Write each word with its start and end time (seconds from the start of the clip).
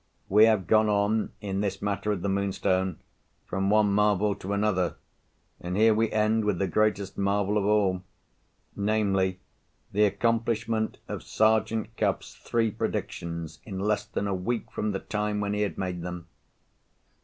We 0.29 0.45
have 0.45 0.65
gone 0.65 0.89
on, 0.89 1.31
in 1.41 1.61
this 1.61 1.79
matter 1.79 2.11
of 2.11 2.23
the 2.23 2.27
Moonstone, 2.27 2.97
from 3.45 3.69
one 3.69 3.93
marvel 3.93 4.33
to 4.33 4.51
another; 4.51 4.95
and 5.59 5.77
here 5.77 5.93
we 5.93 6.11
end 6.11 6.43
with 6.43 6.57
the 6.57 6.65
greatest 6.65 7.19
marvel 7.19 7.55
of 7.55 7.65
all—namely, 7.65 9.39
the 9.91 10.05
accomplishment 10.05 10.97
of 11.07 11.21
Sergeant 11.21 11.95
Cuff's 11.97 12.33
three 12.33 12.71
predictions 12.71 13.59
in 13.63 13.77
less 13.77 14.03
than 14.05 14.25
a 14.25 14.33
week 14.33 14.71
from 14.71 14.91
the 14.91 14.97
time 14.99 15.39
when 15.39 15.53
he 15.53 15.61
had 15.61 15.77
made 15.77 16.01
them. 16.01 16.25